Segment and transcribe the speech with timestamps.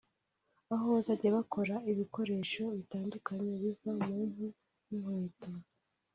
[0.73, 4.45] aho bazajya bakora ibikoresho bitandukanye biva mu mpu
[4.85, 5.51] nk’inkweto